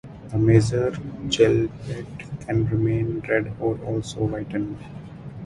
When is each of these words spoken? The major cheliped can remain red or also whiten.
The 0.29 0.39
major 0.39 0.89
cheliped 1.27 2.43
can 2.47 2.65
remain 2.65 3.19
red 3.19 3.55
or 3.59 3.77
also 3.85 4.25
whiten. 4.25 4.79